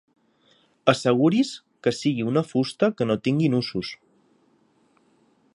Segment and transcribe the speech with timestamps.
[0.93, 1.51] Asseguri's
[1.87, 3.93] que sigui una fusta que no tingui nusos.